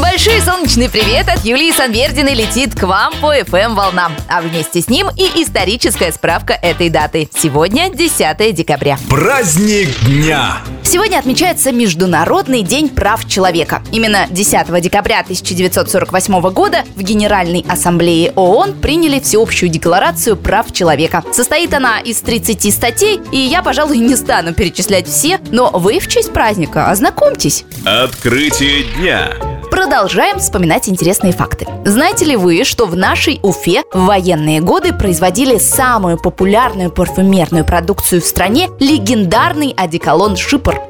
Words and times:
Большой 0.00 0.40
солнечный 0.40 0.88
привет 0.88 1.28
от 1.28 1.44
Юлии 1.44 1.72
Санвердиной 1.72 2.34
летит 2.34 2.74
к 2.74 2.84
вам 2.84 3.12
по 3.20 3.36
FM 3.36 3.74
волнам. 3.74 4.14
А 4.28 4.40
вместе 4.40 4.80
с 4.80 4.88
ним 4.88 5.08
и 5.14 5.42
историческая 5.42 6.10
справка 6.10 6.54
этой 6.54 6.88
даты. 6.88 7.28
Сегодня 7.36 7.90
10 7.90 8.54
декабря. 8.54 8.98
Праздник 9.10 9.88
дня! 10.06 10.62
Сегодня 10.82 11.18
отмечается 11.18 11.70
Международный 11.70 12.62
день 12.62 12.88
прав 12.88 13.28
человека. 13.28 13.82
Именно 13.92 14.26
10 14.30 14.80
декабря 14.80 15.20
1948 15.20 16.40
года 16.50 16.84
в 16.96 17.02
Генеральной 17.02 17.64
Ассамблее 17.68 18.32
ООН 18.36 18.80
приняли 18.80 19.20
всеобщую 19.20 19.68
декларацию 19.68 20.36
прав 20.36 20.72
человека. 20.72 21.22
Состоит 21.30 21.74
она 21.74 22.00
из 22.00 22.22
30 22.22 22.72
статей, 22.72 23.20
и 23.32 23.38
я, 23.38 23.62
пожалуй, 23.62 23.98
не 23.98 24.16
стану 24.16 24.54
перечислять 24.54 25.06
все, 25.06 25.38
но 25.50 25.70
вы 25.70 26.00
в 26.00 26.08
честь 26.08 26.32
праздника 26.32 26.90
ознакомьтесь. 26.90 27.64
Открытие 27.84 28.84
дня. 28.96 29.49
Продолжаем 29.70 30.38
вспоминать 30.38 30.88
интересные 30.88 31.32
факты. 31.32 31.66
Знаете 31.84 32.24
ли 32.24 32.36
вы, 32.36 32.64
что 32.64 32.86
в 32.86 32.96
нашей 32.96 33.38
Уфе 33.42 33.82
в 33.92 34.06
военные 34.06 34.60
годы 34.60 34.92
производили 34.92 35.58
самую 35.58 36.18
популярную 36.18 36.90
парфюмерную 36.90 37.64
продукцию 37.64 38.20
в 38.20 38.24
стране– 38.24 38.68
легендарный 38.80 39.72
одеколон 39.76 40.36
«Шипр». 40.36 40.80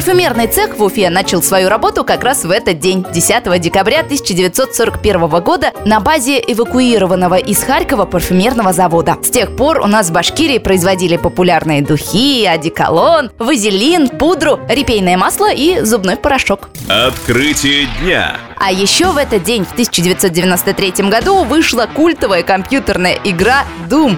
Парфюмерный 0.00 0.46
цех 0.46 0.78
в 0.78 0.82
Уфе 0.82 1.10
начал 1.10 1.42
свою 1.42 1.68
работу 1.68 2.04
как 2.04 2.24
раз 2.24 2.44
в 2.44 2.50
этот 2.50 2.78
день, 2.78 3.04
10 3.12 3.60
декабря 3.60 4.00
1941 4.00 5.28
года, 5.42 5.74
на 5.84 6.00
базе 6.00 6.38
эвакуированного 6.38 7.34
из 7.34 7.62
Харькова 7.62 8.06
парфюмерного 8.06 8.72
завода. 8.72 9.18
С 9.22 9.28
тех 9.28 9.54
пор 9.54 9.80
у 9.80 9.86
нас 9.86 10.08
в 10.08 10.12
Башкирии 10.12 10.56
производили 10.56 11.18
популярные 11.18 11.82
духи, 11.82 12.46
одеколон, 12.46 13.30
вазелин, 13.38 14.08
пудру, 14.08 14.58
репейное 14.70 15.18
масло 15.18 15.52
и 15.52 15.82
зубной 15.82 16.16
порошок. 16.16 16.70
Открытие 16.88 17.86
дня. 18.00 18.38
А 18.56 18.72
еще 18.72 19.08
в 19.12 19.18
этот 19.18 19.42
день, 19.42 19.66
в 19.66 19.72
1993 19.72 21.10
году, 21.10 21.44
вышла 21.44 21.86
культовая 21.94 22.42
компьютерная 22.42 23.18
игра 23.22 23.64
Doom. 23.90 24.16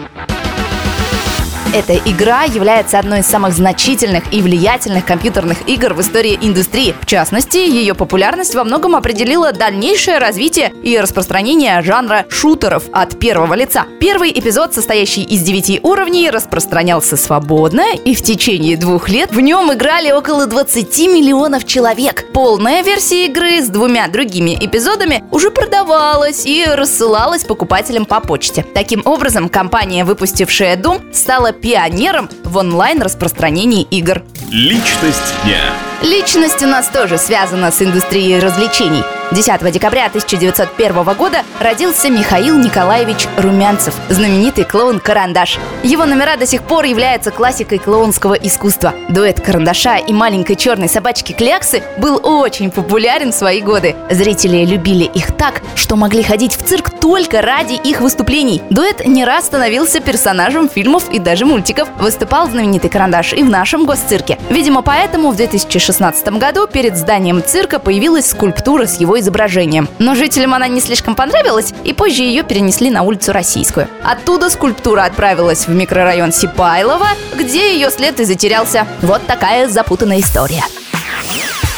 Эта 1.75 1.95
игра 1.95 2.42
является 2.42 2.98
одной 2.98 3.20
из 3.20 3.27
самых 3.27 3.55
значительных 3.55 4.25
и 4.31 4.42
влиятельных 4.42 5.06
компьютерных 5.06 5.67
игр 5.67 5.95
в 5.95 6.03
истории 6.03 6.39
индустрии. 6.39 6.95
В 7.01 7.06
частности, 7.06 7.56
ее 7.56 7.95
популярность 7.95 8.55
во 8.55 8.62
многом 8.62 8.95
определила 8.95 9.53
дальнейшее 9.53 10.19
развитие 10.19 10.70
и 10.83 10.98
распространение 10.98 11.81
жанра 11.81 12.27
шутеров 12.28 12.84
от 12.93 13.19
первого 13.19 13.55
лица. 13.55 13.87
Первый 14.00 14.39
эпизод, 14.39 14.75
состоящий 14.75 15.23
из 15.23 15.41
девяти 15.41 15.81
уровней, 15.83 16.28
распространялся 16.28 17.17
свободно, 17.17 17.84
и 18.05 18.15
в 18.15 18.20
течение 18.20 18.77
двух 18.77 19.09
лет 19.09 19.33
в 19.33 19.41
нем 19.41 19.73
играли 19.73 20.12
около 20.12 20.47
20 20.47 20.98
миллионов 21.09 21.65
человек. 21.65 22.27
Полная 22.34 22.83
версия 22.83 23.25
игры 23.28 23.62
с 23.62 23.69
двумя 23.69 24.09
другими 24.09 24.59
эпизодами 24.61 25.25
уже 25.31 25.50
продавалась 25.50 26.45
и 26.45 26.67
рассылалась 26.67 27.45
покупателям 27.45 28.05
по 28.05 28.20
почте. 28.20 28.62
Таким 28.75 29.00
образом, 29.06 29.48
компания, 29.48 30.05
выпустившая 30.05 30.77
Doom, 30.77 31.15
стала 31.15 31.55
пионером 31.63 32.29
в 32.45 32.57
онлайн-распространении 32.57 33.83
игр. 33.85 34.23
Личность 34.53 35.33
дня. 35.45 35.62
Личность 36.03 36.62
у 36.62 36.67
нас 36.67 36.86
тоже 36.89 37.17
связана 37.17 37.70
с 37.70 37.81
индустрией 37.81 38.39
развлечений. 38.39 39.03
10 39.31 39.72
декабря 39.72 40.06
1901 40.06 41.05
года 41.14 41.39
родился 41.59 42.11
Михаил 42.11 42.59
Николаевич 42.59 43.28
Румянцев, 43.39 43.94
знаменитый 44.11 44.64
клоун 44.64 45.00
«Карандаш». 45.00 45.59
Его 45.83 46.05
номера 46.05 46.36
до 46.36 46.44
сих 46.44 46.64
пор 46.64 46.84
являются 46.84 47.31
классикой 47.31 47.78
клоунского 47.78 48.34
искусства. 48.34 48.92
Дуэт 49.09 49.41
«Карандаша» 49.41 49.97
и 49.97 50.12
маленькой 50.12 50.56
черной 50.56 50.91
собачки 50.91 51.33
Кляксы 51.33 51.83
был 51.97 52.20
очень 52.22 52.70
популярен 52.70 53.32
в 53.32 53.34
свои 53.34 53.62
годы. 53.62 53.97
Зрители 54.10 54.66
любили 54.66 55.04
их 55.04 55.34
так, 55.34 55.62
что 55.77 55.97
могли 55.97 56.22
ходить 56.22 56.54
в 56.54 56.62
цирк 56.62 56.91
только 57.00 57.41
ради 57.41 57.75
их 57.75 58.03
выступлений. 58.03 58.60
Дуэт 58.69 59.06
не 59.06 59.25
раз 59.25 59.47
становился 59.47 60.00
персонажем 60.00 60.69
фильмов 60.69 61.04
и 61.10 61.19
даже 61.19 61.47
мультиков. 61.47 61.88
Выступал 61.98 62.50
знаменитый 62.50 62.91
«Карандаш» 62.91 63.32
и 63.32 63.43
в 63.43 63.48
нашем 63.48 63.87
госцирке. 63.87 64.38
Видимо, 64.50 64.82
поэтому 64.82 65.30
в 65.30 65.36
2016 65.36 66.28
году 66.38 66.66
перед 66.66 66.97
зданием 66.97 67.42
цирка 67.44 67.78
появилась 67.78 68.30
скульптура 68.30 68.86
с 68.86 69.00
его 69.00 69.19
изображением. 69.19 69.88
Но 69.98 70.14
жителям 70.14 70.54
она 70.54 70.69
не 70.69 70.80
слишком 70.80 71.14
понравилась, 71.14 71.72
и 71.84 71.92
позже 71.92 72.22
ее 72.22 72.42
перенесли 72.42 72.91
на 72.91 73.03
улицу 73.03 73.32
Российскую. 73.32 73.88
Оттуда 74.04 74.50
скульптура 74.50 75.04
отправилась 75.04 75.66
в 75.66 75.70
микрорайон 75.70 76.32
Сипайлово, 76.32 77.08
где 77.34 77.75
ее 77.75 77.91
след 77.91 78.20
и 78.20 78.25
затерялся. 78.25 78.86
Вот 79.00 79.26
такая 79.26 79.69
запутанная 79.69 80.20
история. 80.20 80.62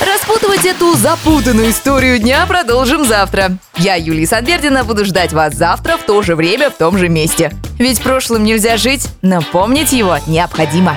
Распутывать 0.00 0.66
эту 0.66 0.94
запутанную 0.94 1.70
историю 1.70 2.19
дня 2.19 2.44
продолжим 2.46 3.04
завтра. 3.04 3.56
Я, 3.76 3.94
Юлия 3.94 4.26
Санвердина, 4.26 4.84
буду 4.84 5.04
ждать 5.04 5.32
вас 5.32 5.54
завтра 5.54 5.96
в 5.96 6.02
то 6.02 6.20
же 6.22 6.34
время, 6.34 6.70
в 6.70 6.75
том 6.75 6.98
же 6.98 7.08
месте. 7.08 7.52
Ведь 7.78 8.02
прошлым 8.02 8.44
нельзя 8.44 8.76
жить, 8.76 9.08
но 9.22 9.41
помнить 9.41 9.92
его 9.92 10.19
необходимо. 10.26 10.96